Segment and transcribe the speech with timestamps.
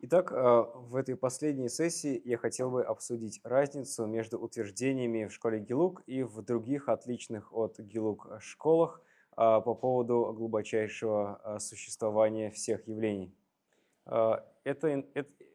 [0.00, 5.58] Итак, а, в этой последней сессии я хотел бы обсудить разницу между утверждениями в школе
[5.58, 9.00] Гилук и в других отличных от Гилук школах
[9.36, 13.34] а, по поводу глубочайшего существования всех явлений.
[14.04, 15.04] Это,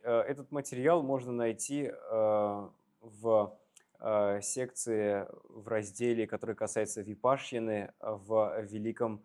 [0.04, 1.90] этот материал можно найти
[3.00, 3.58] в
[4.42, 9.24] секции в разделе, который касается випашьяны в великом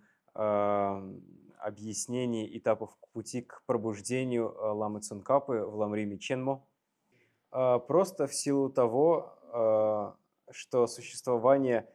[1.59, 6.64] объяснении этапов пути к пробуждению э, ламы Цункапы в Ламриме Ченмо.
[7.52, 10.12] Э, просто в силу того, э,
[10.52, 11.88] что существование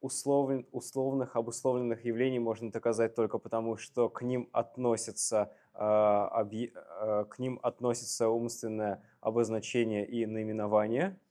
[0.00, 9.02] условных, обусловленных явлений можно доказать только потому, что к ним относятся, к ним относится умственное
[9.20, 11.18] обозначение и наименование–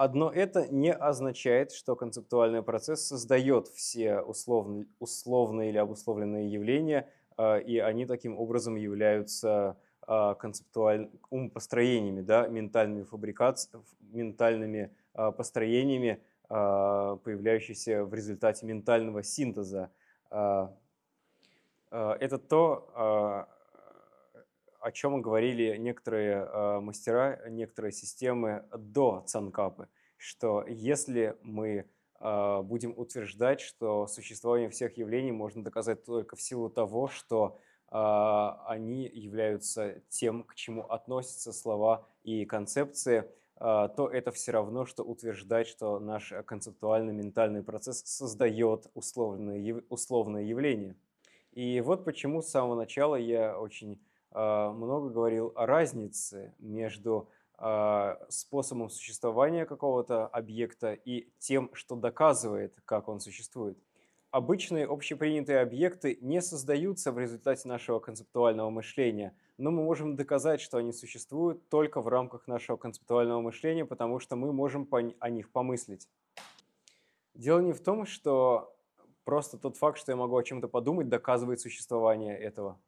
[0.00, 7.58] Одно это не означает, что концептуальный процесс создает все условные, условные или обусловленные явления, а,
[7.58, 18.06] и они таким образом являются а, концептуальными умопостроениями, да, ментальными, фабрикациями, ментальными а, построениями, появляющимися
[18.06, 19.90] в результате ментального синтеза.
[20.30, 20.78] Это
[22.48, 23.46] то,
[24.80, 31.86] о чем говорили некоторые э, мастера, некоторые системы до Цанкапы, что если мы
[32.20, 37.58] э, будем утверждать, что существование всех явлений можно доказать только в силу того, что
[37.90, 37.96] э,
[38.66, 45.66] они являются тем, к чему относятся слова и концепции, то это все равно, что утверждать,
[45.66, 50.96] что наш концептуальный ментальный процесс создает условные, условные явления.
[51.52, 57.28] И вот почему с самого начала я очень а, много говорил о разнице между
[57.62, 63.76] а, способом существования какого-то объекта и тем, что доказывает, как он существует.
[64.30, 70.78] Обычные общепринятые объекты не создаются в результате нашего концептуального мышления, но мы можем доказать, что
[70.78, 76.08] они существуют только в рамках нашего концептуального мышления, потому что мы можем о них помыслить.
[77.34, 78.74] Дело не в том, что
[79.24, 82.80] просто тот факт, что я могу о чем-то подумать, доказывает существование этого.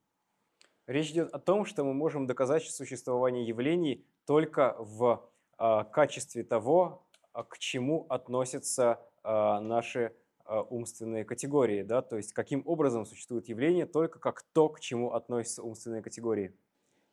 [0.87, 5.29] Речь идет о том, что мы можем доказать существование явлений только в
[5.59, 10.13] э, качестве того, а, к чему относятся э, наши
[10.45, 11.83] э, умственные категории.
[11.83, 12.03] Да?
[12.03, 16.53] То есть каким образом существует явление только как то, к чему относятся умственные категории.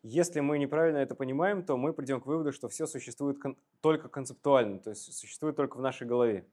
[0.02, 4.10] Если мы неправильно это понимаем, то мы придем к выводу, что все существует кон только
[4.10, 6.46] концептуально, то есть существует только в нашей голове.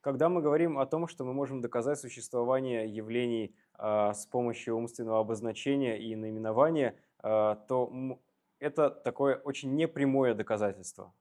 [0.00, 3.54] Когда мы говорим о том, что мы можем доказать существование явлений
[4.14, 8.18] с помощью умственного обозначения и наименования, э, то
[8.58, 11.12] это такое очень непрямое доказательство.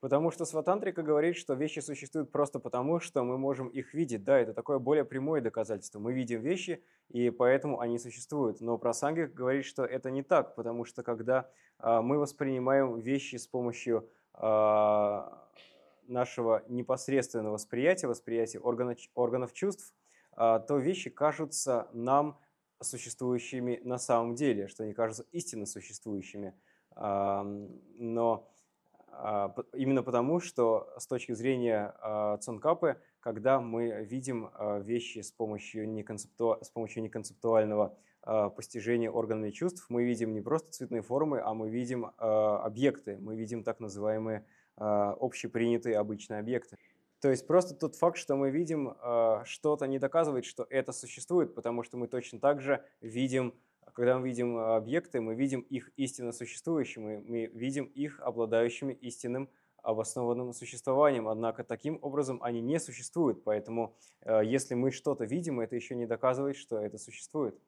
[0.00, 4.24] Потому что сватантрика говорит, что вещи существуют просто потому, что мы можем их видеть.
[4.24, 5.98] Да, это такое более прямое доказательство.
[5.98, 8.60] Мы видим вещи, и поэтому они существуют.
[8.60, 11.48] Но прасангик говорит, что это не так, потому что когда
[11.80, 14.08] э, мы воспринимаем вещи с помощью
[16.08, 20.05] нашего непосредственного восприятия, восприятия органов, чувств, а,
[20.36, 22.38] то вещи кажутся нам
[22.80, 26.54] существующими на самом деле, что они кажутся истинно существующими.
[26.94, 28.50] Но
[29.18, 34.50] а, именно потому, что с точки зрения а, Цонкапы, когда мы видим
[34.82, 36.58] вещи с помощью, неконцепту...
[36.62, 37.96] с помощью неконцептуального
[38.56, 43.62] постижения органами чувств, мы видим не просто цветные формы, а мы видим объекты, мы видим
[43.62, 44.44] так называемые
[44.76, 46.76] а, общепринятые обычные объекты.
[47.26, 51.56] То есть просто тот факт, что мы видим а, что-то, не доказывает, что это существует,
[51.56, 53.52] потому что мы точно так же видим,
[53.94, 59.50] когда мы видим объекты, мы видим их истинно существующими, мы видим их обладающими истинным
[59.82, 61.26] обоснованным существованием.
[61.26, 66.06] Однако таким образом они не существуют, поэтому а, если мы что-то видим, это еще не
[66.06, 67.58] доказывает, что это существует.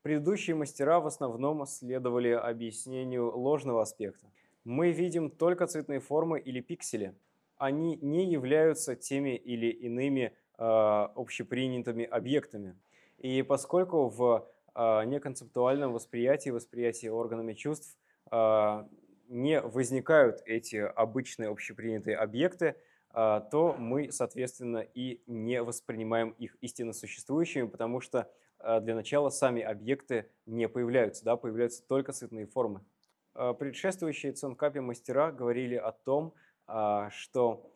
[0.00, 4.32] Предыдущие мастера в основном следовали объяснению ложного аспекта
[4.64, 7.14] мы видим только цветные формы или пиксели.
[7.62, 12.76] Они не являются теми или иными э, общепринятыми объектами.
[13.18, 17.96] И поскольку в э, неконцептуальном восприятии, восприятии органами чувств
[18.32, 18.84] э,
[19.28, 22.74] не возникают эти обычные общепринятые объекты,
[23.12, 30.30] то мы, соответственно, и не воспринимаем их истинно существующими, потому что для начала сами объекты
[30.46, 32.80] не появляются, да, появляются только цветные формы.
[33.34, 36.36] Предшествующие Цункапе мастера говорили о том, а,
[37.10, 37.70] что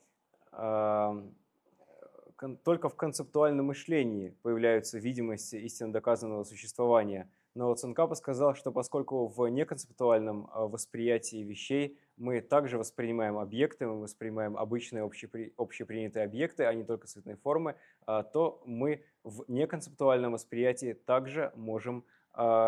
[2.64, 7.30] только в концептуальном мышлении появляются видимости истинно доказанного существования.
[7.54, 14.02] Но Цункапа сказал, что поскольку в неконцептуальном а, восприятии вещей мы также воспринимаем объекты, мы
[14.02, 15.54] воспринимаем обычные общепри...
[15.56, 22.04] общепринятые объекты, а не только цветные формы, а, то мы в неконцептуальном восприятии также можем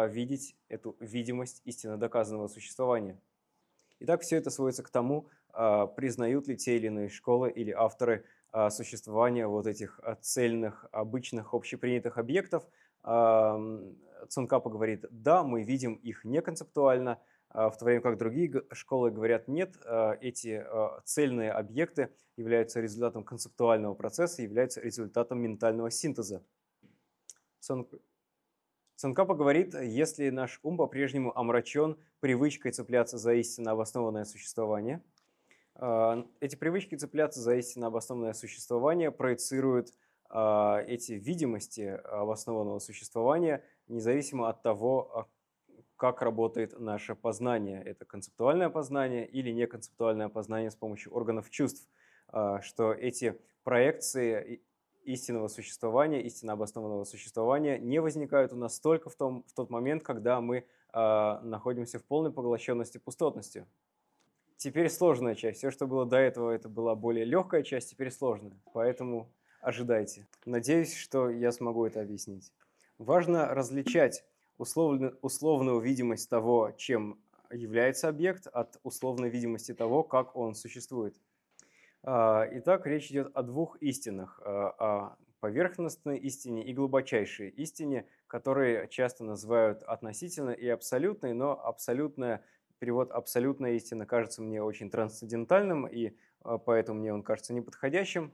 [0.08, 3.20] видеть эту видимость истинно доказанного существования.
[4.00, 8.24] Итак, все это сводится к тому, признают ли те или иные школы или авторы
[8.70, 12.66] существование вот этих цельных, обычных, общепринятых объектов.
[13.02, 19.48] Цункапа говорит, да, мы видим их не концептуально, в то время как другие школы говорят,
[19.48, 19.76] нет,
[20.20, 20.64] эти
[21.04, 26.42] цельные объекты являются результатом концептуального процесса, являются результатом ментального синтеза.
[28.96, 35.17] Цанкапа говорит, если наш ум по-прежнему омрачен привычкой цепляться за истинно обоснованное существование, а,
[35.78, 39.92] эти привычки цепляться за истинно обоснованное существование проецируют
[40.28, 45.26] а, эти видимости обоснованного существования независимо от того, а,
[45.96, 47.82] как работает наше познание.
[47.82, 51.88] Это концептуальное познание или неконцептуальное познание с помощью органов чувств,
[52.60, 54.62] что эти проекции
[55.02, 60.04] истинного существования, истинно обоснованного существования не возникают у нас только в, том, в тот момент,
[60.04, 63.66] когда мы находимся в полной поглощенности пустотностью.
[64.58, 65.58] Теперь сложная часть.
[65.58, 68.58] Все, что было до этого, это была более легкая часть, теперь сложная.
[68.72, 70.26] Поэтому ожидайте.
[70.44, 72.52] Надеюсь, что я смогу это объяснить.
[72.98, 74.24] Важно различать
[74.58, 77.20] условно, условную видимость того, чем
[77.52, 81.14] является объект, от условной видимости того, как он существует.
[82.02, 88.88] А, итак, речь идет о двух истинах, а, о поверхностной истине и глубочайшей истине, которые
[88.88, 92.42] часто называют относительной и абсолютной, но абсолютная,
[92.78, 98.32] перевод «абсолютная истина» кажется мне очень трансцендентальным, и а, поэтому мне он кажется неподходящим.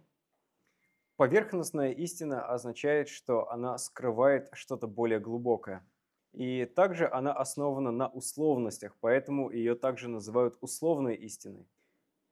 [1.17, 5.87] Поверхностная истина означает, что она скрывает что-то более глубокое.
[6.32, 11.69] И также она основана на условностях, поэтому ее также называют условной истиной.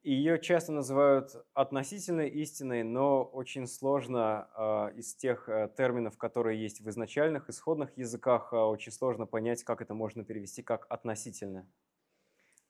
[0.02, 6.80] Ее часто называют относительной истиной, но очень сложно э, из тех э, терминов, которые есть
[6.80, 11.68] в изначальных исходных языках, э, очень сложно понять, как это можно перевести как относительно.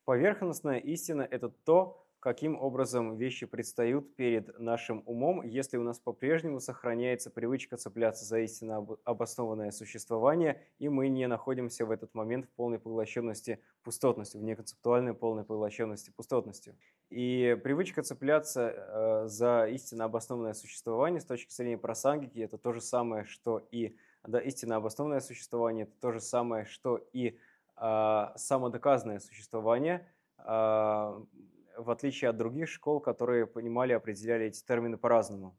[0.05, 6.61] Поверхностная истина– это то, каким образом вещи предстают перед нашим умом, если у нас по-прежнему
[6.61, 12.49] сохраняется привычка цепляться за истинно обоснованное существование, и мы не находимся в этот момент в
[12.49, 16.75] полной поглощенности пустотностью, в неконцептуальной полной поглощенности пустотностью.
[17.09, 22.79] И привычка цепляться э, за истинно обоснованное существование с точки зрения просангики– это то же
[22.79, 27.37] самое, что и да, истинно обоснованное существование, это то же самое, что и
[27.75, 31.23] самодоказанное существование э,–
[31.77, 35.57] в отличие от других школ, которые понимали, определяли эти термины по-разному.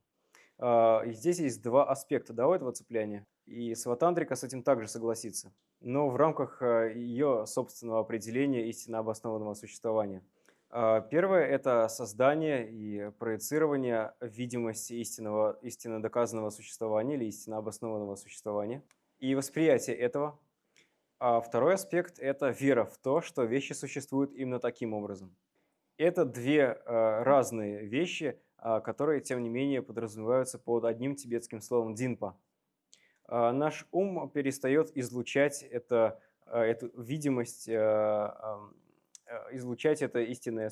[0.58, 5.52] А, здесь есть два аспекта да, у этого цепляния, и Сватантрика с этим также согласится,
[5.81, 10.22] но в рамках а, ее собственного определения истинно обоснованного существования.
[10.70, 18.82] А, первое– это создание и проецирование видимости истинного, истинно доказанного существования или истинно обоснованного существования
[19.19, 20.38] и восприятие этого.
[21.26, 25.35] А второй аспект– это вера в то, что вещи существуют именно таким образом.
[25.97, 31.94] Это две э, разные вещи, э, которые, тем не менее, подразумеваются под одним тибетским словом
[31.94, 32.37] «динпа».
[33.26, 38.31] Э, наш ум перестает излучать это, э, эту видимость, э,
[39.53, 40.71] излучать это истинное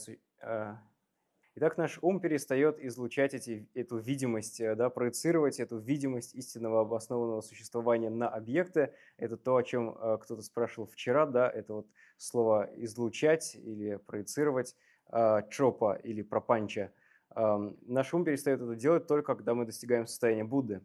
[1.54, 6.80] э, Итак, наш ум перестает излучать эти, эту видимость, э, да, проецировать эту видимость истинного
[6.80, 8.92] обоснованного существования на объекты.
[9.16, 14.76] Это то, о чем э, кто-то спрашивал вчера, да, это вот слово «излучать» или «проецировать».
[15.14, 16.90] А, чопа или пропанча,
[17.34, 20.80] наш ум перестает это делать только когда мы достигаем состояния Будды.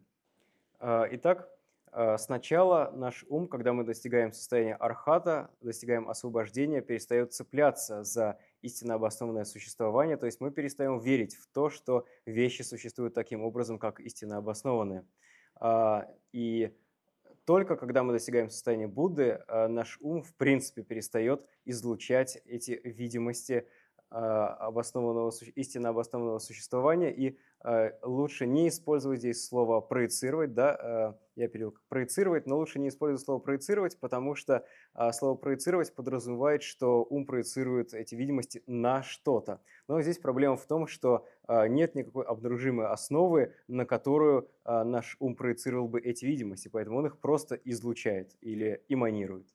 [0.80, 1.48] А, итак,
[2.18, 9.44] сначала наш ум, когда мы достигаем состояния архата, достигаем освобождения, перестает цепляться за истинно обоснованное
[9.44, 14.38] существование, то есть мы перестаем верить в то, что вещи существуют таким образом, как истинно
[14.38, 15.04] обоснованные.
[16.32, 16.72] И
[17.48, 23.87] только когда мы достигаем состояния Будды, наш ум в принципе перестает излучать эти видимости а,
[24.10, 31.48] обоснованного, истинно обоснованного существования, и а, лучше не использовать здесь слово «проецировать», да, а, я
[31.48, 34.64] перевел как «проецировать», но лучше не использовать слово «проецировать», потому что
[35.12, 39.60] слово «проецировать» подразумевает, что ум проецирует эти видимости на что-то.
[39.88, 45.88] Но здесь проблема в том, что нет никакой обнаружимой основы, на которую наш ум проецировал
[45.88, 49.46] бы эти видимости, поэтому он их просто излучает или эманирует.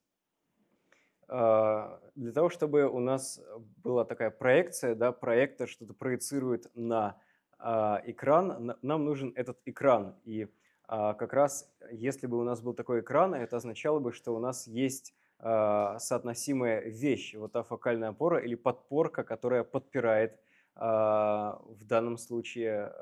[1.28, 3.42] А, для того, чтобы у нас
[3.84, 7.18] была такая проекция, да, проектор что-то проецирует на
[7.58, 10.16] а, экран, нам нужен этот экран.
[10.26, 10.48] И
[10.88, 14.40] а, как раз если бы у нас был такой экран, это означало бы, что у
[14.40, 20.40] нас есть соотносимая вещь, вот та фокальная опора или подпорка, которая подпирает
[20.74, 22.94] в данном случае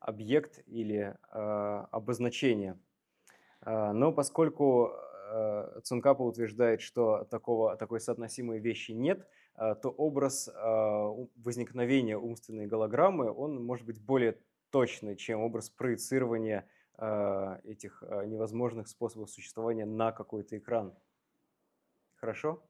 [0.00, 2.78] объект или обозначение.
[3.64, 5.07] Но поскольку э,
[5.82, 10.52] Цункапа утверждает, что такого, такой соотносимой вещи нет, э, то образ э,
[11.36, 14.38] возникновения умственной голограммы, он может быть более
[14.70, 20.94] точный, чем образ проецирования э, этих э, невозможных способов существования на какой-то экран.
[22.16, 22.62] Хорошо?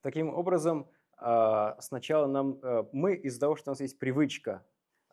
[0.00, 0.88] Таким образом,
[1.20, 4.64] э, сначала нам, э, мы из-за того, что у нас есть привычка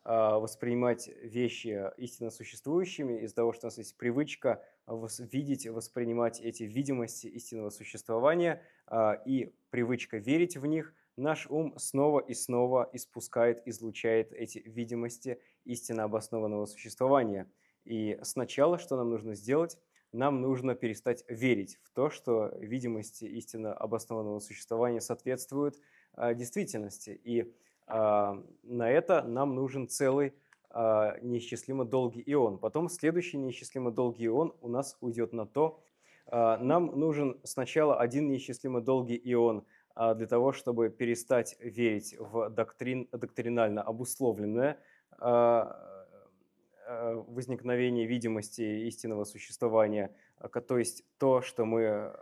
[0.04, 4.62] воспринимать вещи истинно существующими, из-за того, что у нас есть привычка
[5.18, 12.20] видеть, воспринимать эти видимости истинного существования а, и привычка верить в них, наш ум снова
[12.20, 17.50] и снова испускает, излучает эти видимости истинно обоснованного существования.
[17.84, 19.78] И сначала, что нам нужно сделать,
[20.12, 25.80] нам нужно перестать верить в то, что видимости истинно обоснованного существования соответствуют
[26.12, 27.10] а, действительности.
[27.24, 27.46] И а,
[27.86, 30.34] на это нам нужен целый
[30.76, 32.58] а, неисчислимо долгий ион.
[32.58, 35.80] Потом следующий неисчислимо долгий ион у нас уйдет на то,
[36.26, 39.64] а, нам нужен сначала один неисчислимо долгий ион
[39.96, 44.80] для того, чтобы перестать верить в доктрин, доктринально обусловленное
[47.28, 50.10] возникновение видимости истинного существования,
[50.66, 52.12] то есть то, что мы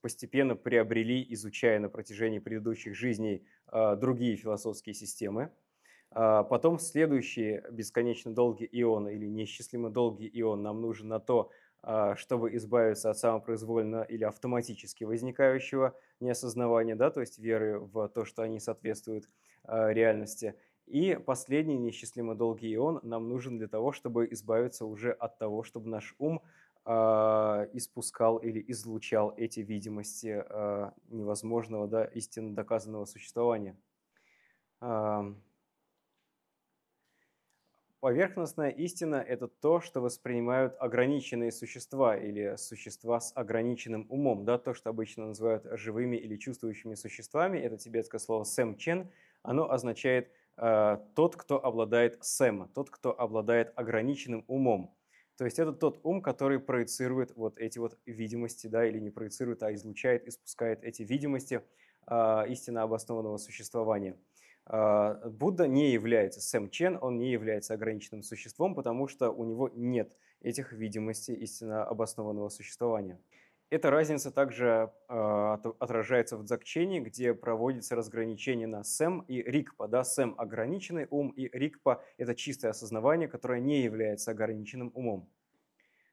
[0.00, 5.50] постепенно приобрели, изучая на протяжении предыдущих жизней а, другие философские системы.
[6.10, 11.50] А, потом следующий бесконечно долгий ион или неисчислимо долгий ион нам нужен на то,
[11.82, 18.24] а, чтобы избавиться от самопроизвольно или автоматически возникающего неосознавания, да, то есть веры в то,
[18.24, 19.28] что они соответствуют
[19.66, 20.54] реальности.
[20.86, 25.88] И последний неисчислимо долгий ион нам нужен для того, чтобы избавиться уже от того, чтобы
[25.88, 26.42] наш ум
[26.86, 33.76] испускал или излучал эти видимости э, невозможного, да, истинно доказанного существования.
[38.04, 44.44] Поверхностная истина– это то, что воспринимают ограниченные существа или существа с ограниченным умом.
[44.44, 49.10] Да, то, что обычно называют живыми или чувствующими существами, это тибетское слово «сэмчен»,
[49.42, 54.94] оно означает э, «тот, кто обладает сэм», тот, кто обладает ограниченным умом.
[55.36, 59.62] То есть это тот ум, который проецирует вот эти вот видимости, да, или не проецирует,
[59.62, 61.62] а излучает, испускает эти видимости
[62.06, 64.16] э, истинно обоснованного существования.
[64.66, 69.68] Э, Будда не является Сэм Чен, он не является ограниченным существом, потому что у него
[69.74, 73.18] нет этих видимостей истинно обоснованного существования.
[73.74, 79.88] Эта разница также э, отражается в дзакчении, где проводится разграничение на сэм и рикпа.
[79.88, 80.04] Да?
[80.04, 85.28] Сэм– ограниченный ум, и рикпа– это чистое осознавание, которое не является ограниченным умом.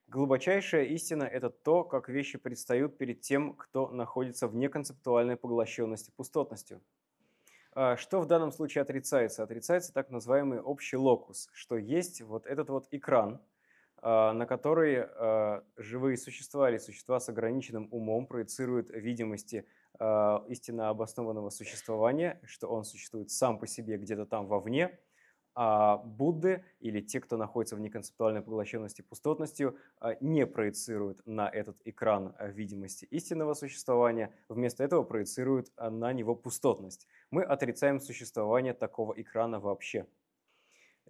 [0.07, 6.81] Глубочайшая истина– это то, как вещи предстают перед тем, кто находится в неконцептуальной поглощенности пустотностью.
[7.73, 9.43] А что в данном случае отрицается?
[9.43, 13.39] Отрицается так называемый общий локус, что есть вот этот вот экран–
[14.01, 19.65] на который а, живые существа или существа с ограниченным умом проецируют видимости
[20.00, 25.00] а, истинно обоснованного существования, что он существует сам по себе где-то там вовне,
[25.53, 29.77] а Будды или те, кто находится в неконцептуальной поглощенности пустотностью,
[30.22, 37.05] не проецируют на этот экран видимости истинного существования, вместо этого проецируют на него пустотность.
[37.31, 40.08] Мы отрицаем существование такого экрана вообще.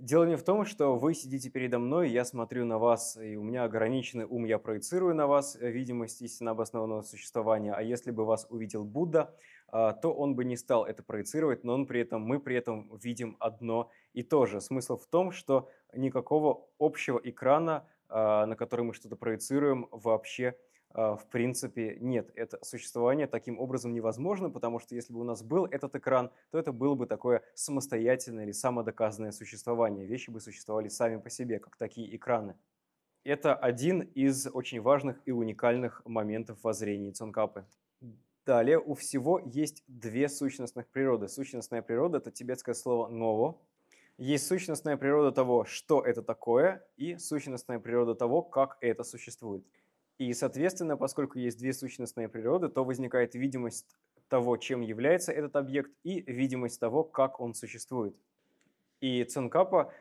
[0.01, 3.43] Дело не в том, что вы сидите передо мной, я смотрю на вас, и у
[3.43, 7.71] меня ограниченный ум, я проецирую на вас э, видимость истинно обоснованного существования.
[7.71, 9.35] А если бы вас увидел Будда,
[9.67, 12.97] а, то он бы не стал это проецировать, но он при этом, мы при этом
[12.97, 14.59] видим одно и то же.
[14.59, 20.70] Смысл в том, что никакого общего экрана, а, на который мы что-то проецируем, вообще а,
[20.93, 22.31] в принципе нет.
[22.35, 26.57] Это существование таким образом невозможно, потому что если бы у нас был этот экран, то
[26.57, 30.05] это было бы такое самостоятельное или самодоказанное существование.
[30.05, 32.55] Вещи бы существовали сами по себе, как такие экраны.
[33.23, 37.65] Это один из очень важных и уникальных моментов воззрения Цонкапы.
[38.45, 41.27] Далее, у всего есть две сущностных природы.
[41.27, 43.61] Сущностная природа– это тибетское слово «ново».
[44.17, 49.63] Есть сущностная природа того, что это такое, и сущностная природа того, как это существует.
[50.21, 53.97] И, соответственно, поскольку есть две сущностные природы, то возникает видимость
[54.29, 58.15] того, чем является этот объект, и видимость того, как он существует.
[58.99, 59.91] И Ценкапа,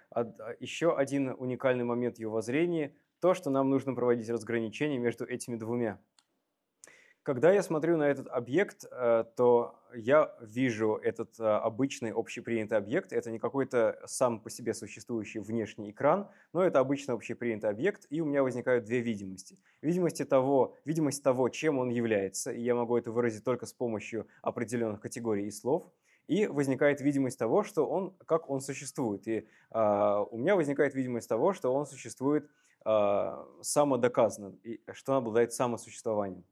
[0.59, 5.99] еще один уникальный момент его зрении, то, что нам нужно проводить разграничение между этими двумя.
[7.23, 13.13] Когда я смотрю на этот объект, э, то я вижу этот э, обычный общепринятый объект.
[13.13, 18.23] Это не какой-то сам по себе существующий внешний экран, но это обычный общепринятый объект, и
[18.23, 19.59] у меня возникают две видимости.
[19.83, 24.27] Видимости того, видимость того, чем он является, и я могу это выразить только с помощью
[24.41, 25.85] определенных категорий и слов,
[26.27, 29.29] и возникает видимость того, что он, как он существует.
[29.29, 32.49] И э, у меня возникает видимость того, что он существует
[32.87, 36.45] э, самодоказано, и что она обладает самосуществованием.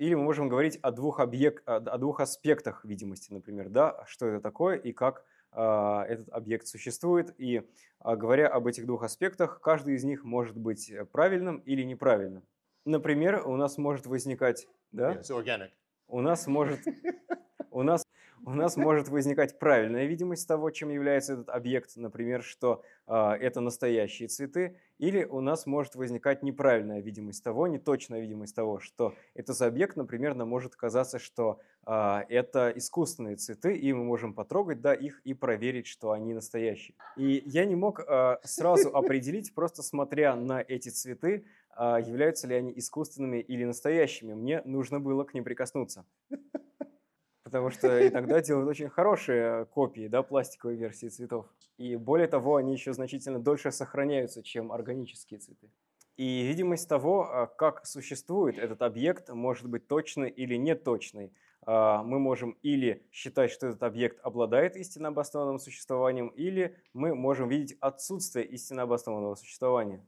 [0.00, 4.40] Или мы можем говорить о двух, объект, о двух аспектах видимости, например, да, что это
[4.40, 5.60] такое и как э,
[6.08, 7.34] этот объект существует.
[7.36, 12.44] И э, говоря об этих двух аспектах, каждый из них может быть правильным или неправильным.
[12.86, 14.66] Например, у нас может возникать...
[14.90, 15.16] Да?
[15.16, 15.68] Yeah,
[16.08, 16.80] у нас может...
[17.70, 18.02] У нас
[18.46, 23.60] у нас может возникать правильная видимость того, чем является этот объект, например, что э, это
[23.60, 29.52] настоящие цветы, или у нас может возникать неправильная видимость того, неточная видимость того, что это
[29.52, 34.80] за объект, например, нам может казаться, что э, это искусственные цветы, и мы можем потрогать
[34.80, 36.96] да, их и проверить, что они настоящие.
[37.16, 41.44] И я не мог э, сразу определить, просто смотря на эти цветы,
[41.78, 44.34] являются ли они искусственными или настоящими.
[44.34, 46.04] Мне нужно было к ним прикоснуться
[47.50, 51.46] потому что иногда делают очень хорошие копии, да, пластиковой версии цветов.
[51.78, 55.68] И более того, они еще значительно дольше сохраняются, чем органические цветы.
[56.16, 61.32] И видимость того, а, как существует этот объект, может быть точной или неточной.
[61.66, 67.48] А, мы можем или считать, что этот объект обладает истинно обоснованным существованием, или мы можем
[67.48, 70.06] видеть отсутствие истинно обоснованного существования.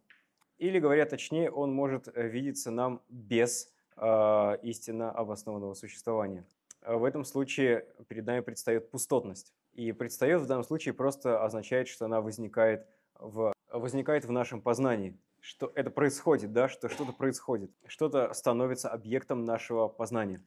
[0.59, 6.45] Или, говоря точнее, он может э, видеться нам без э, истинно обоснованного существования.
[6.83, 9.55] Э, в этом случае перед нами предстает пустотность.
[9.73, 12.87] И предстает в данном случае просто означает, что она возникает
[13.19, 15.19] в, возникает в нашем познании.
[15.41, 20.41] Что это происходит, да, что что-то происходит, что-то становится объектом нашего познания.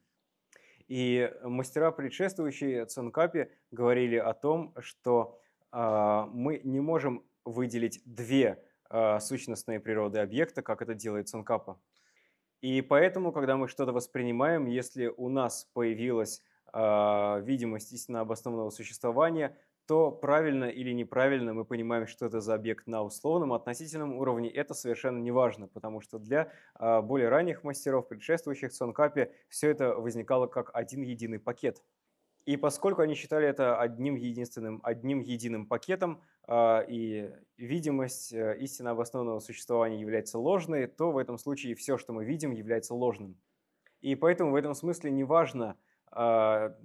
[0.88, 5.40] И мастера, предшествующие Цункапе, говорили о том, что
[5.72, 11.80] э, мы не можем выделить две э, сущностные природы объекта, как это делает Цункапа.
[12.66, 16.42] И поэтому, когда мы что-то воспринимаем, если у нас появилась
[16.74, 19.56] э, видимость истинно обоснованного существования,
[19.86, 24.74] то правильно или неправильно мы понимаем, что это за объект на условном, относительном уровне, это
[24.74, 30.48] совершенно не важно, потому что для э, более ранних мастеров, предшествующих Цонкапе, все это возникало
[30.48, 31.84] как один единый пакет.
[32.48, 39.40] И поскольку они считали это одним единственным, одним единым пакетом, и видимость э, истинно обоснованного
[39.40, 43.38] существования является ложной, то в этом случае все, что мы видим, является ложным.
[44.02, 45.78] И поэтому в этом смысле неважно,
[46.12, 46.76] а,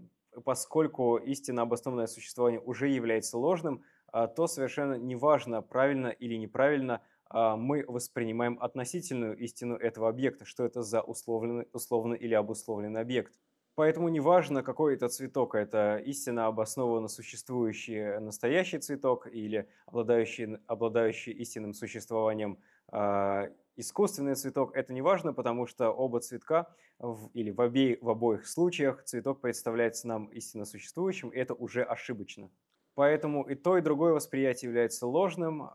[0.44, 7.85] поскольку истинно обоснованное существование уже является ложным, а, то совершенно неважно, правильно или неправильно мы
[7.87, 13.38] воспринимаем относительную истину этого объекта, что это за условленный, условный или обусловленный объект.
[13.81, 21.73] Поэтому неважно, какой это цветок, это истинно обоснованно существующий настоящий цветок или обладающий, обладающий истинным
[21.73, 22.59] существованием
[22.93, 26.66] э, искусственный цветок, это не важно, потому что оба цветка
[26.99, 31.83] в, или в, обе, в обоих случаях цветок представляется нам истинно существующим, и это уже
[31.83, 32.51] ошибочно.
[32.97, 35.71] Поэтому и то, и другое восприятие является ложным,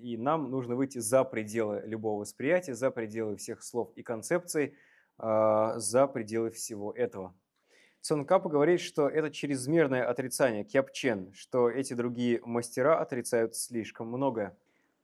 [0.00, 4.76] и нам нужно выйти за пределы любого восприятия, за пределы всех слов и концепций–
[5.18, 7.34] а, за пределы всего этого.
[8.00, 14.56] Цонкапа говорит, что это чрезмерное отрицание, кяпчен, что эти другие мастера отрицают слишком многое,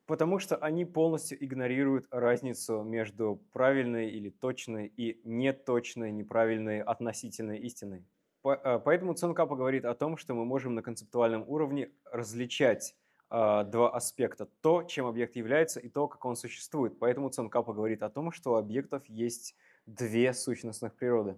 [0.06, 8.04] потому что они полностью игнорируют разницу между правильной или точной и неточной, неправильной, относительной истиной.
[8.44, 12.94] А, поэтому Цонкапа говорит о том, что мы можем на концептуальном уровне различать
[13.30, 14.46] э, два аспекта.
[14.60, 16.98] То, чем объект является, и то, как он существует.
[16.98, 21.36] Поэтому Цонкапа говорит о том, что у объектов есть две сущностных природы.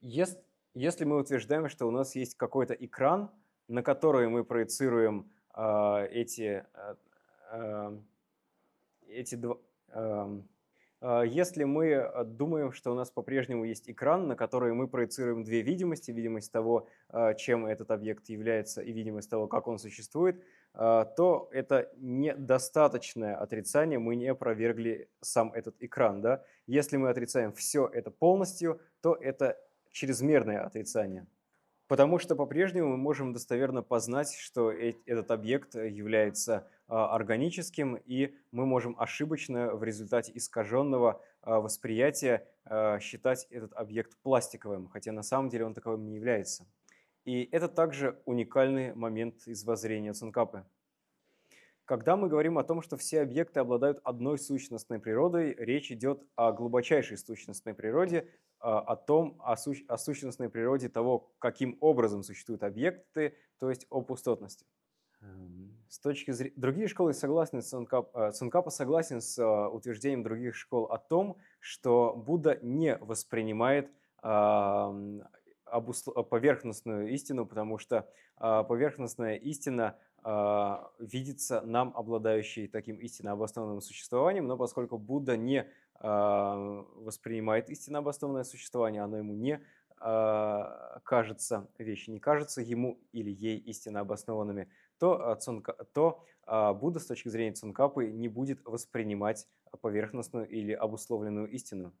[0.00, 0.38] Если,
[0.74, 3.30] если мы утверждаем, что у нас есть какой-то экран,
[3.68, 6.64] на который мы проецируем э, эти,
[7.52, 7.98] э,
[9.08, 9.58] эти два...
[9.92, 10.40] Э,
[11.26, 16.10] если мы думаем, что у нас по-прежнему есть экран, на который мы проецируем две видимости,
[16.10, 16.88] видимость того,
[17.38, 24.14] чем этот объект является, и видимость того, как он существует, то это недостаточное отрицание, мы
[24.16, 26.22] не опровергли сам этот экран.
[26.22, 26.44] Да?
[26.66, 29.58] Если мы отрицаем все это полностью, то это
[29.90, 31.26] чрезмерное отрицание.
[31.90, 38.64] Потому что по-прежнему мы можем достоверно познать, что этот объект является а, органическим, и мы
[38.64, 45.48] можем ошибочно в результате искаженного а, восприятия а, считать этот объект пластиковым, хотя на самом
[45.48, 46.64] деле он таковым не является.
[47.30, 50.64] И это также уникальный момент из воззрения Цункапы.
[51.84, 56.50] Когда мы говорим о том, что все объекты обладают одной сущностной природой, речь идет о
[56.50, 62.64] глубочайшей сущностной природе, а, о том, о, су о сущностной природе того, каким образом существуют
[62.64, 64.66] объекты, то есть о пустотности.
[65.20, 66.54] Эм, с точки зрения...
[66.56, 68.10] Другие школы согласны, Цункап...
[68.12, 73.88] Э, Цункапа согласен с э, утверждением других школ о том, что Будда не воспринимает
[76.30, 84.58] поверхностную истину, потому что поверхностная истина а, видится нам, обладающей таким истинно обоснованным существованием, но
[84.58, 89.62] поскольку Будда не а, воспринимает истинно обоснованное существование, оно ему не
[89.98, 97.06] а, кажется, вещи не кажутся ему или ей истинно обоснованными, то, цунка, то Будда с
[97.06, 99.46] точки зрения Цункапы не будет воспринимать
[99.80, 101.94] поверхностную или обусловленную истину.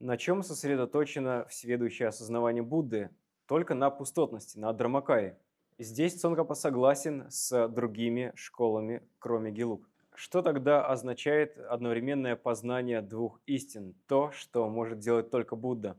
[0.00, 3.10] На чем сосредоточено всеведущее осознавание Будды?
[3.46, 5.36] Только на пустотности, на Драмакае.
[5.78, 9.86] Здесь Цонгапа согласен с другими школами, кроме Гилук.
[10.14, 13.94] Что тогда означает одновременное познание двух истин?
[14.06, 15.98] То, что может делать только Будда.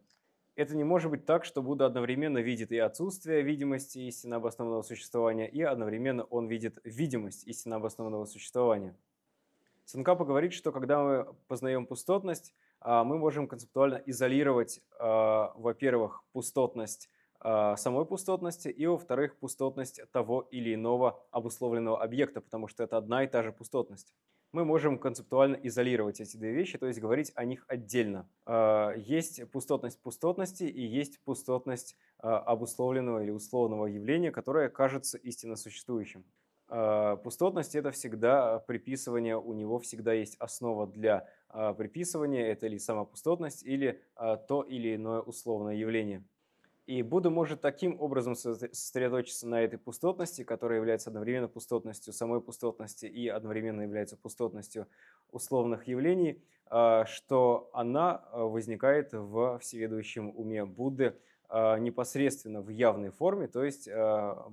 [0.56, 5.48] Это не может быть так, что Будда одновременно видит и отсутствие видимости истинно обоснованного существования,
[5.48, 8.96] и одновременно он видит видимость истинно обоснованного существования.
[9.86, 17.10] Цункапа говорит, что когда мы познаем пустотность, мы можем концептуально изолировать, а, во-первых, пустотность
[17.44, 23.24] а, самой пустотности и, во-вторых, пустотность того или иного обусловленного объекта, потому что это одна
[23.24, 24.14] и та же пустотность.
[24.52, 28.30] Мы можем концептуально изолировать эти две вещи, то есть говорить о них отдельно.
[28.46, 35.56] А, есть пустотность пустотности и есть пустотность а, обусловленного или условного явления, которое кажется истинно
[35.56, 36.24] существующим.
[37.24, 43.64] Пустотность– это всегда приписывание, у него всегда есть основа для приписывания, это или сама пустотность,
[43.66, 46.24] или то или иное условное явление.
[46.88, 53.06] И Будда может таким образом сосредоточиться на этой пустотности, которая является одновременно пустотностью самой пустотности
[53.06, 54.88] и одновременно является пустотностью
[55.32, 61.14] условных явлений, а, что она а, возникает в всеведущем уме Будды а,
[61.80, 63.90] непосредственно в явной форме, то есть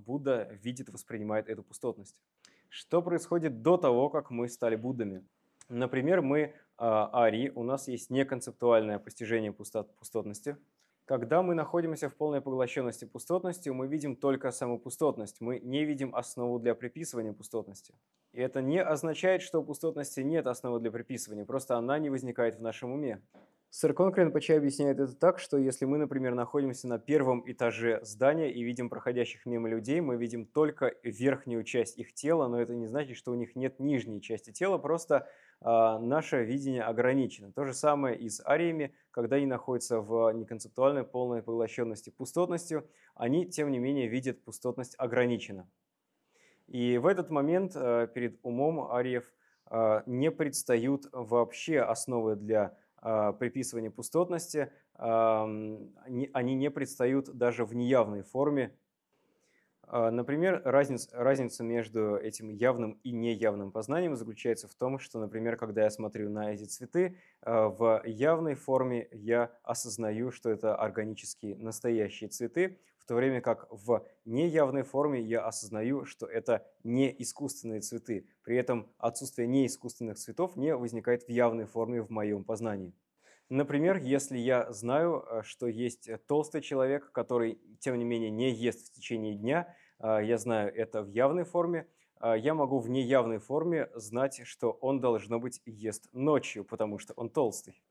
[0.06, 2.20] Будда видит, воспринимает эту пустотность.
[2.68, 5.24] Что происходит до того, как мы стали Буддами?
[5.68, 10.56] Например, мы Ари, у нас есть неконцептуальное постижение пустотности–
[11.08, 16.14] когда мы находимся в полной поглощенности пустотностью, мы видим только саму пустотность, мы не видим
[16.14, 17.94] основу для приписывания пустотности.
[18.32, 22.56] И это не означает, что у пустотности нет основы для приписывания, просто она не возникает
[22.56, 23.22] в нашем уме.
[23.70, 28.50] Сэр Конкрен Пачай объясняет это так, что если мы, например, находимся на первом этаже здания
[28.50, 32.86] и видим проходящих мимо людей, мы видим только верхнюю часть их тела, но это не
[32.86, 35.28] значит, что у них нет нижней части тела, просто
[35.60, 37.52] э, наше видение ограничено.
[37.52, 43.44] То же самое и с ариями, когда они находятся в неконцептуальной полной поглощенности пустотностью, они,
[43.44, 45.68] тем не менее, видят пустотность ограниченно.
[46.68, 49.30] И в этот момент э, перед умом ариев
[49.70, 58.76] э, не предстают вообще основы для приписывания пустотности, они не предстают даже в неявной форме.
[59.90, 65.56] А, например, разница, разница между этим явным и неявным познанием заключается в том, что, например,
[65.56, 71.56] когда я смотрю на эти цветы, а, в явной форме я осознаю, что это органические
[71.56, 72.78] настоящие цветы,
[73.08, 78.28] то время как в неявной форме я осознаю, что это не искусственные цветы.
[78.44, 82.94] При этом отсутствие неискусственных цветов не возникает в явной форме в моем познании.
[83.48, 88.88] Например, если я знаю, э, что есть толстый человек, который, тем не менее, не ест
[88.88, 91.88] в течение дня, э, я знаю это в явной форме,
[92.20, 97.14] э, я могу в неявной форме знать, что он, должно быть, ест ночью, потому что
[97.14, 97.82] он толстый.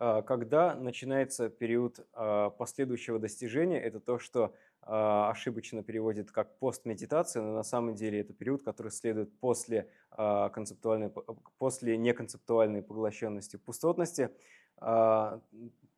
[0.00, 7.42] А, когда начинается период а, последующего достижения, это то, что а, ошибочно переводит как постмедитация,
[7.42, 11.10] но на самом деле это период, который следует после, концептуальной,
[11.58, 14.30] после неконцептуальной поглощенности пустотности.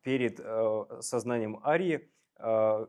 [0.03, 0.39] Перед
[1.03, 2.09] сознанием арии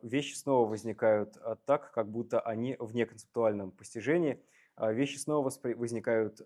[0.03, 4.42] вещи снова возникают так, как будто они в неконцептуальном постижении.
[4.79, 6.40] Вещи снова возникают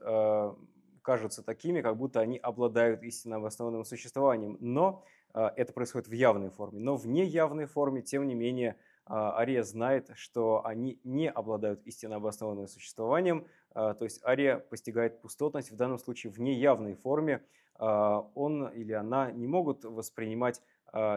[1.07, 4.57] кажутся такими, как будто они обладают истинно обоснованным существованием.
[4.59, 6.81] Но а, это происходит в явной форме.
[6.81, 12.17] Но в неявной форме, тем не менее, а, Ария знает, что они не обладают истинно
[12.17, 17.41] обоснованным существованием, а, то есть Ария постигает пустотность, в данном случае в неявной форме.
[17.79, 20.63] Он или она не могут воспринимать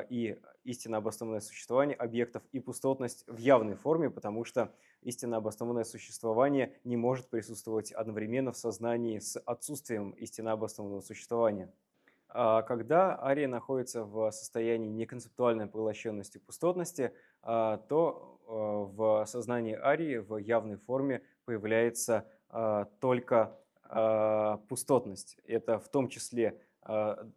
[0.10, 4.70] и истинно обоснованное существование объектов, и пустотность в явной форме, потому что
[5.02, 11.72] истинно обоснованное существование не может присутствовать одновременно в сознании с отсутствием истинно обоснованного существования.
[12.32, 20.18] А когда ария находится в состоянии неконцептуальной поглощенности пустотности, а, то а, в сознании арии
[20.18, 22.28] в явной форме появляется
[23.00, 23.56] только
[24.68, 25.38] пустотность.
[25.46, 26.60] Это в том числе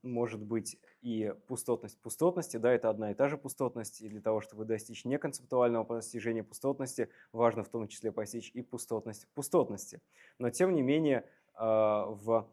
[0.02, 4.40] может быть и пустотность пустотности, да, это одна и та же пустотность, и для того,
[4.40, 10.00] чтобы достичь неконцептуального постижения пустотности, важно в том числе постичь и пустотность пустотности.
[10.38, 12.48] Но тем не менее, а, в,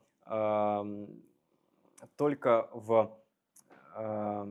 [2.16, 3.16] только в
[3.94, 4.48] а,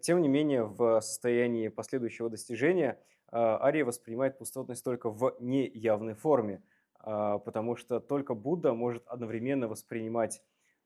[0.00, 6.62] тем не менее, в состоянии последующего достижения Ария воспринимает пустотность только в неявной форме,
[6.98, 10.42] потому что только Будда может одновременно воспринимать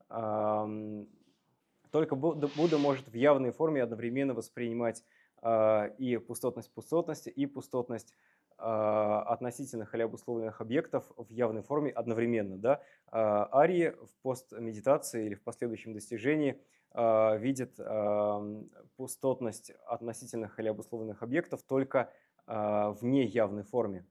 [0.09, 5.05] только Будда может в явной форме одновременно воспринимать
[5.99, 8.15] и пустотность пустотности, и пустотность
[8.57, 12.57] относительных или обусловленных объектов в явной форме одновременно.
[12.57, 12.83] Да?
[13.13, 16.61] Арии в постмедитации или в последующем достижении
[16.95, 17.75] видят
[18.97, 22.11] пустотность относительных или обусловленных объектов только
[22.47, 24.07] в неявной форме.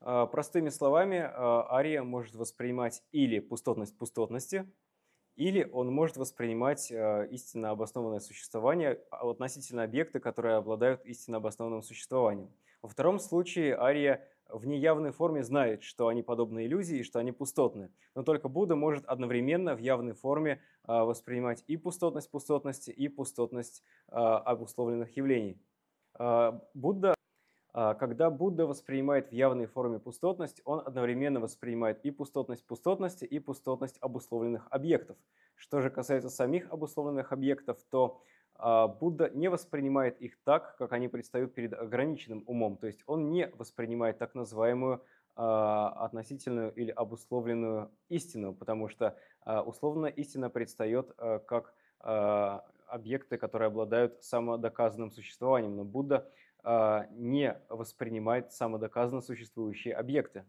[0.00, 4.70] Простыми словами, Ария может воспринимать или пустотность пустотности–
[5.36, 11.82] или он может воспринимать э, истинно обоснованное существование а, относительно объекта, которые обладают истинно обоснованным
[11.82, 12.50] существованием.
[12.82, 17.32] Во втором случае Ария в неявной форме знает, что они подобны иллюзии и что они
[17.32, 17.90] пустотны.
[18.14, 23.82] Но только Будда может одновременно в явной форме э, воспринимать и пустотность пустотности, и пустотность
[24.06, 25.58] обусловленных явлений.
[26.16, 27.14] Будда а,
[27.74, 33.98] когда Будда воспринимает в явной форме пустотность, он одновременно воспринимает и пустотность пустотности, и пустотность
[34.00, 35.16] обусловленных объектов.
[35.56, 38.20] Что же касается самих обусловленных объектов, то
[38.56, 42.76] а, Будда не воспринимает их так, как они предстают перед ограниченным умом.
[42.76, 45.02] То есть он не воспринимает так называемую
[45.34, 55.10] а, относительную или обусловленную истину, потому что условная истина предстает как объекты, которые обладают самодоказанным
[55.10, 55.76] существованием.
[55.76, 56.30] Но Будда а,
[57.10, 60.44] не воспринимает самодоказанно существующие объекты.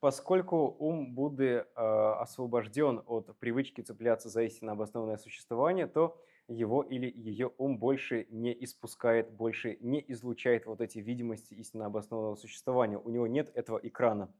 [0.00, 7.10] Поскольку ум Будды а, освобожден от привычки цепляться за истинно обоснованное существование, то его или
[7.10, 12.98] ее ум больше не испускает, больше не излучает вот эти видимости истинно обоснованного существования.
[12.98, 14.30] У него нет этого экрана.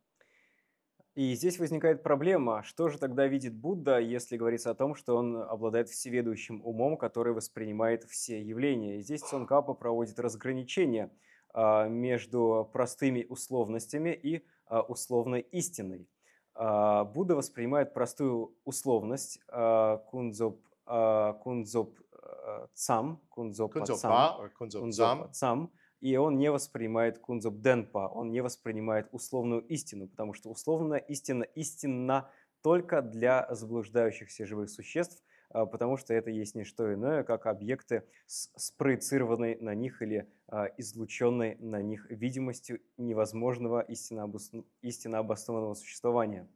[1.14, 5.36] И здесь возникает проблема, что же тогда видит Будда, если говорится о том, что он
[5.36, 8.98] обладает всеведущим умом, который воспринимает все явления.
[8.98, 11.12] И здесь Цонкапа проводит разграничение
[11.52, 16.08] а, между простыми условностями и а, условной истиной.
[16.56, 19.38] А, Будда воспринимает простую условность
[20.10, 21.96] кунзоп, кунзоп
[22.74, 25.70] цам, кунзоп цам, кунзоп цам,
[26.04, 31.44] и он не воспринимает кунзоб денпа, он не воспринимает условную истину, потому что условная истина
[31.44, 37.46] истинна только для заблуждающихся живых существ, а, потому что это есть не что иное, как
[37.46, 44.24] объекты с спроецированной на них или а, излученной на них видимостью невозможного истинно,
[45.18, 46.46] обоснованного существования.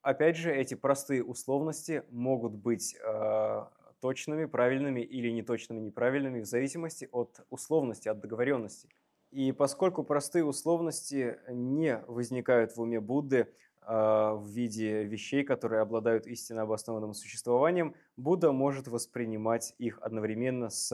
[0.00, 3.70] Опять же, эти простые условности могут быть а,
[4.02, 8.88] точными, правильными или неточными, неправильными в зависимости от условности, от договоренности.
[9.30, 13.46] И поскольку простые условности не возникают в уме Будды
[13.80, 20.92] э, в виде вещей, которые обладают истинно обоснованным существованием, Будда может воспринимать их одновременно с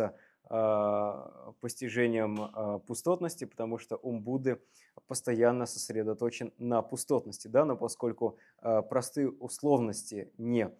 [0.50, 4.60] э, постижением э, пустотности, потому что ум Будды
[5.06, 7.48] постоянно сосредоточен на пустотности.
[7.48, 7.64] Да?
[7.64, 10.72] Но поскольку простые условности не а,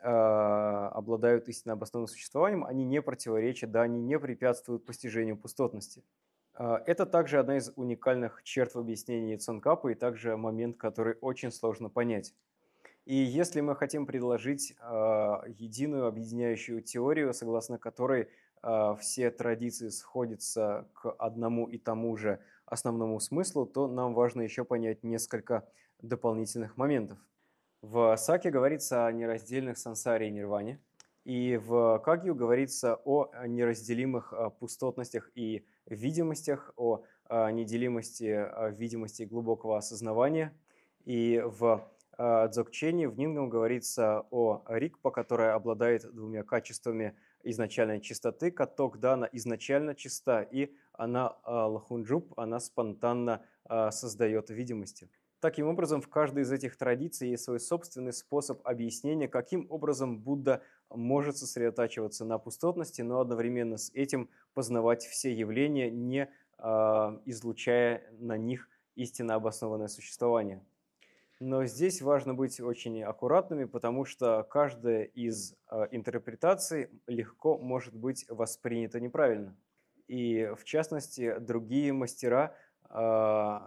[0.00, 6.04] обладают истинно обоснованным существованием, они не противоречат, да, они не препятствуют постижению пустотности.
[6.54, 11.52] А, это также одна из уникальных черт в объяснении Цонкапа и также момент, который очень
[11.52, 12.34] сложно понять.
[13.04, 14.84] И если мы хотим предложить э,
[15.46, 18.28] единую объединяющую теорию, согласно которой
[18.98, 25.04] все традиции сходятся к одному и тому же основному смыслу, то нам важно еще понять
[25.04, 25.64] несколько
[26.02, 27.18] дополнительных моментов.
[27.80, 30.80] В Саке говорится о нераздельных сансаре и нирване,
[31.24, 39.78] и в Кагью говорится о неразделимых а, пустотностях и видимостях, о а, неделимости видимости глубокого
[39.78, 40.52] осознавания.
[41.04, 41.88] И в
[42.18, 48.50] Дзокчене в Нингам говорится о Рикпа, которая обладает двумя качествами изначальной чистоты.
[48.50, 53.44] Каток Дана изначально чиста, и она Лахунджуб, она спонтанно
[53.92, 55.08] создает видимости.
[55.40, 60.62] Таким образом, в каждой из этих традиций есть свой собственный способ объяснения, каким образом Будда
[60.90, 66.62] может сосредотачиваться на пустотности, но одновременно с этим познавать все явления, не э,
[67.24, 70.60] излучая на них истинно обоснованное существование.
[71.38, 78.26] Но здесь важно быть очень аккуратными, потому что каждая из э, интерпретаций легко может быть
[78.28, 79.56] воспринята неправильно.
[80.08, 82.56] И в частности, другие мастера
[82.90, 83.60] э,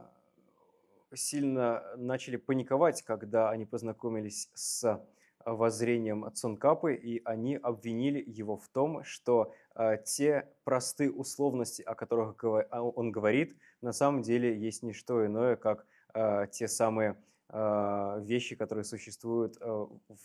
[1.14, 5.02] сильно начали паниковать, когда они познакомились с
[5.46, 12.36] воззрением Цункапы, и они обвинили его в том, что э, те простые условности, о которых
[12.44, 17.18] а, он говорит, на самом деле есть не что иное, как э, те самые
[17.50, 19.58] э, вещи, которые существуют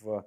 [0.01, 0.27] в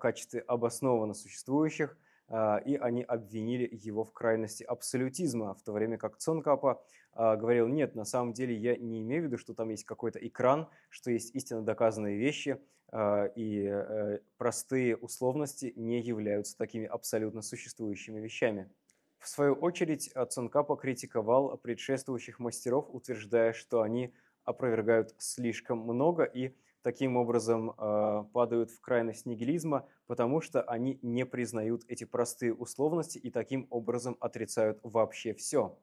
[0.00, 1.98] качестве обоснованно существующих,
[2.30, 6.80] и они обвинили его в крайности абсолютизма, в то время как Цонкапа а,
[7.16, 10.68] говорил, нет, на самом деле я не имею в виду, что там есть какой-то экран,
[10.90, 18.20] что есть истинно доказанные вещи, а, и э, простые условности не являются такими абсолютно существующими
[18.20, 18.70] вещами.
[19.18, 27.16] В свою очередь, Цонкапа критиковал предшествующих мастеров, утверждая, что они опровергают слишком много и таким
[27.16, 33.30] образом э, падают в крайность нигилизма, потому что они не признают эти простые условности и
[33.30, 35.76] таким образом отрицают вообще все.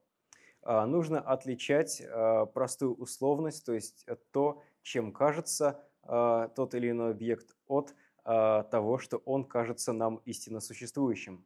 [0.63, 7.11] Э, нужно отличать э, простую условность, то есть то, чем кажется э, тот или иной
[7.11, 7.93] объект, от
[8.25, 11.45] э, того, что он кажется нам истинно существующим.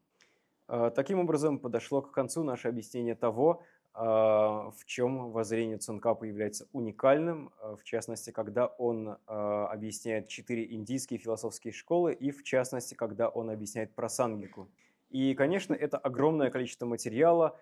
[0.68, 3.64] Э, таким образом, подошло к концу наше объяснение того,
[4.00, 10.72] а, в чем воззрение Цункапа является уникальным, а, в частности, когда он а, объясняет четыре
[10.72, 14.70] индийские философские школы и, в частности, когда он объясняет про сангику.
[15.10, 17.60] И, конечно, это огромное количество материала,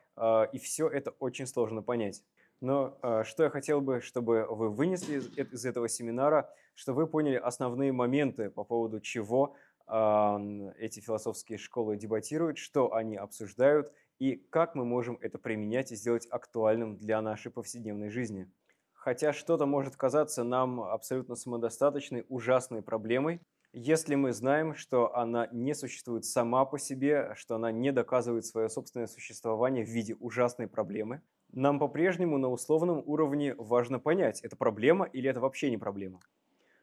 [0.52, 2.24] и все это очень сложно понять.
[2.62, 7.92] Но что я хотел бы, чтобы вы вынесли из этого семинара, что вы поняли основные
[7.92, 9.56] моменты, по поводу чего
[9.88, 16.28] эти философские школы дебатируют, что они обсуждают– и как мы можем это применять и сделать
[16.30, 18.50] актуальным для нашей повседневной жизни.
[18.94, 23.42] Хотя что-то может казаться нам абсолютно самодостаточной, ужасной проблемой,
[23.78, 28.70] если мы знаем, что она не существует сама по себе, что она не доказывает свое
[28.70, 35.06] собственное существование в виде ужасной проблемы, нам по-прежнему на условном уровне важно понять, это проблема
[35.06, 36.22] или это вообще не проблема.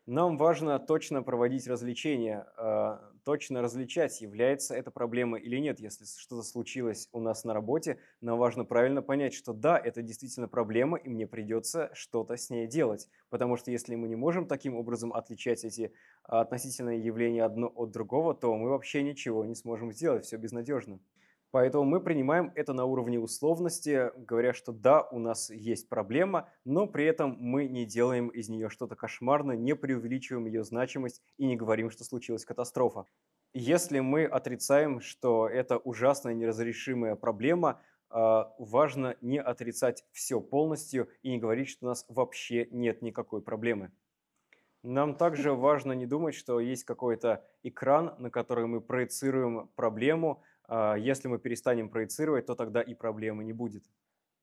[0.05, 5.81] Нам важно точно проводить развлечения, а, точно различать, является это проблема или нет.
[5.81, 10.49] Если что-то случилось у нас на работе, нам важно правильно понять, что да, это действительно
[10.49, 13.09] проблема, и мне придется что-то с ней делать.
[13.31, 15.93] Потому что если мы не можем таким образом отличать эти
[16.25, 21.01] относительные явления одно от другого, то мы вообще ничего не сможем сделать, все безнадежно.
[21.53, 26.87] Поэтому мы принимаем это на уровне условности, говоря, что да, у нас есть проблема, но
[26.87, 31.57] при этом мы не делаем из нее что-то кошмарное, не преувеличиваем ее значимость и не
[31.57, 33.05] говорим, что случилась катастрофа.
[33.53, 41.33] Если мы отрицаем, что это ужасная неразрешимая проблема, а, важно не отрицать все полностью и
[41.33, 43.93] не говорить, что у нас вообще нет никакой проблемы.
[44.83, 51.29] Нам также важно не думать, что есть какой-то экран, на который мы проецируем проблему, если
[51.29, 53.85] мы перестанем проецировать, то тогда и проблемы не будет.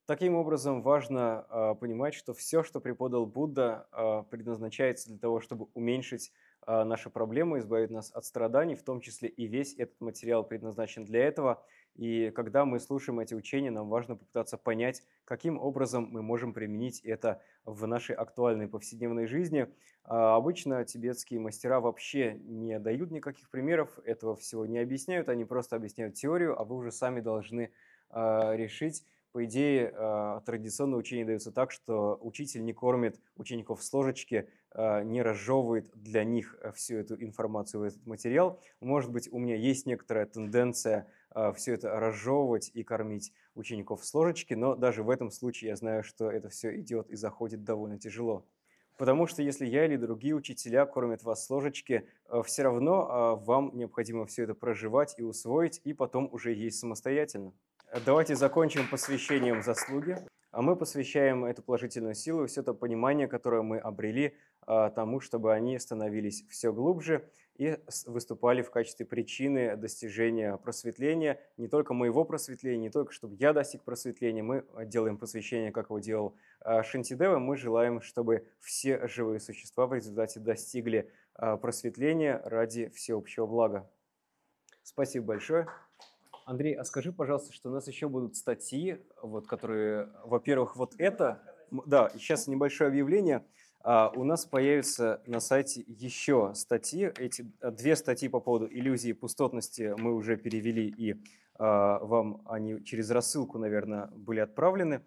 [0.09, 5.67] Таким образом, важно а, понимать, что все, что преподал Будда, а, предназначается для того, чтобы
[5.75, 6.31] уменьшить
[6.67, 11.23] наши проблемы, избавить нас от страданий, в том числе и весь этот материал предназначен для
[11.23, 11.63] этого.
[11.99, 17.01] И когда мы слушаем эти учения, нам важно попытаться понять, каким образом мы можем применить
[17.01, 19.67] это в нашей актуальной повседневной жизни.
[20.05, 25.75] А обычно тибетские мастера вообще не дают никаких примеров, этого всего не объясняют, они просто
[25.75, 27.69] объясняют теорию, а вы уже сами должны
[28.09, 33.93] а, решить, по идее, а, традиционное учение дается так, что учитель не кормит учеников с
[33.93, 38.59] ложечки, а, не разжевывает для них э, всю эту информацию, этот материал.
[38.79, 41.07] Может быть, у меня есть некоторая тенденция
[41.55, 46.03] все это разжевывать и кормить учеников с ложечки, но даже в этом случае я знаю,
[46.03, 48.45] что это все идет и заходит довольно тяжело.
[48.97, 53.71] Потому что если я или другие учителя кормят вас с ложечки, э, все равно вам
[53.73, 57.53] необходимо все это проживать и усвоить, и потом уже есть самостоятельно.
[58.05, 60.17] Давайте закончим посвящением заслуги.
[60.51, 65.53] А мы посвящаем эту положительную силу, все это понимание, которое мы обрели, а, тому, чтобы
[65.53, 72.83] они становились все глубже и выступали в качестве причины достижения просветления, не только моего просветления,
[72.83, 77.57] не только чтобы я достиг просветления, мы делаем посвящение, как его делал а, Шантидева, мы
[77.57, 81.11] желаем, чтобы все живые существа в результате достигли
[81.61, 83.89] просветления ради всеобщего блага.
[84.83, 85.67] Спасибо большое.
[86.45, 91.43] Андрей, а скажи, пожалуйста, что у нас еще будут статьи, вот, которые, во-первых, вот это,
[91.85, 93.45] да, сейчас небольшое объявление,
[93.83, 99.93] у нас появится на сайте еще статьи, эти а, две статьи по поводу иллюзии пустотности
[99.97, 101.15] мы уже перевели, и
[101.59, 105.01] а, вам они через рассылку, наверное, были отправлены.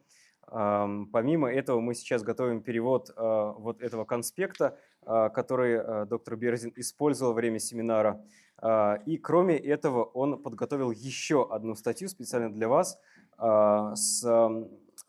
[0.46, 6.36] А, помимо этого мы сейчас готовим перевод а, вот этого конспекта, а, который а, доктор
[6.36, 8.24] Берзин использовал во время семинара.
[8.58, 12.98] А, и кроме этого он подготовил еще одну статью специально для вас
[13.38, 14.22] а, с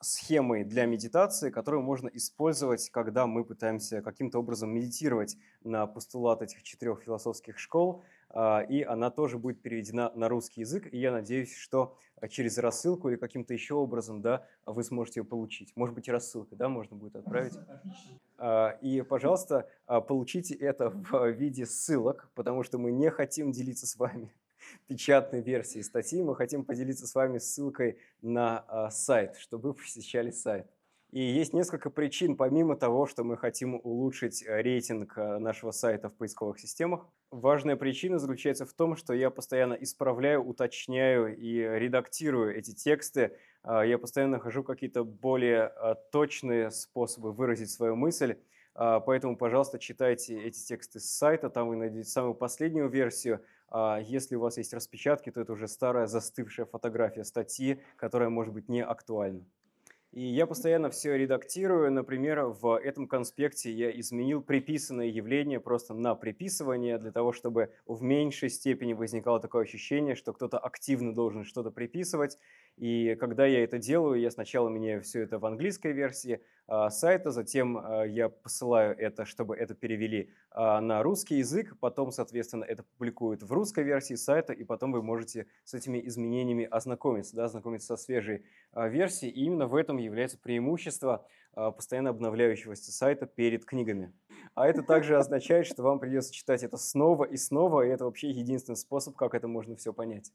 [0.04, 6.64] схемой для медитации, которую можно использовать, когда мы пытаемся каким-то образом медитировать на постулат этих
[6.64, 8.04] четырех философских школ.
[8.30, 10.88] А, и она тоже будет переведена на русский язык.
[10.92, 11.98] И я надеюсь, что
[12.30, 15.74] через рассылку или каким-то еще образом да, вы сможете ее получить.
[15.76, 17.54] Может быть, и рассылкой да, можно будет отправить.
[18.38, 23.88] А, и, пожалуйста, а, получите это в виде ссылок, потому что мы не хотим делиться
[23.88, 24.34] с вами
[24.88, 30.32] печатной версии статьи, мы хотим поделиться с вами ссылкой на а, сайт, чтобы вы посещали
[30.32, 30.68] сайт.
[31.14, 36.10] И есть несколько причин, помимо того, что мы хотим улучшить э, рейтинг э, нашего сайта
[36.10, 37.08] в поисковых системах.
[37.30, 43.38] Важная причина заключается в том, что я постоянно исправляю, уточняю и редактирую эти тексты.
[43.62, 48.38] А, я постоянно нахожу какие-то более а, точные способы выразить свою мысль.
[48.74, 53.46] Поэтому, пожалуйста, читайте эти тексты с сайта, там вы найдете самую последнюю версию.
[54.04, 58.70] Если у вас есть распечатки, то это уже старая застывшая фотография статьи, которая может быть
[58.70, 59.46] не актуальна.
[60.12, 61.92] И я постоянно все редактирую.
[61.92, 68.04] Например, в этом конспекте я изменил приписанное явление просто на приписывание, для того, чтобы в
[68.04, 72.38] меньшей степени возникало такое ощущение, что кто-то активно должен что-то приписывать.
[72.78, 77.30] И когда я это делаю, я сначала меняю все это в английской версии а, сайта,
[77.30, 82.84] затем а, я посылаю это, чтобы это перевели а, на русский язык, потом, соответственно, это
[82.84, 87.96] публикуют в русской версии сайта, и потом вы можете с этими изменениями ознакомиться, да, ознакомиться
[87.96, 88.44] со свежей
[88.76, 89.32] версией.
[89.32, 94.12] И именно в этом является преимущество постоянно обновляющегося сайта перед книгами.
[94.56, 98.32] А это также означает, что вам придется читать это снова и снова, и это вообще
[98.32, 100.34] единственный способ, как это можно все понять.